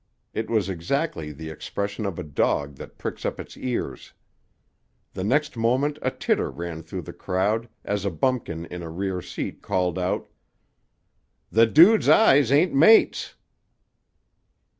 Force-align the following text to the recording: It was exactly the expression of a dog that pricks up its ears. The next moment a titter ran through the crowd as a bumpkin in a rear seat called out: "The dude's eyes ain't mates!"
It 0.33 0.49
was 0.49 0.67
exactly 0.67 1.31
the 1.31 1.51
expression 1.51 2.07
of 2.07 2.17
a 2.17 2.23
dog 2.23 2.73
that 2.77 2.97
pricks 2.97 3.23
up 3.23 3.39
its 3.39 3.55
ears. 3.55 4.13
The 5.13 5.23
next 5.23 5.55
moment 5.55 5.99
a 6.01 6.09
titter 6.09 6.49
ran 6.49 6.81
through 6.81 7.03
the 7.03 7.13
crowd 7.13 7.69
as 7.85 8.03
a 8.03 8.09
bumpkin 8.09 8.65
in 8.65 8.81
a 8.81 8.89
rear 8.89 9.21
seat 9.21 9.61
called 9.61 9.99
out: 9.99 10.27
"The 11.51 11.67
dude's 11.67 12.09
eyes 12.09 12.51
ain't 12.51 12.73
mates!" 12.73 13.35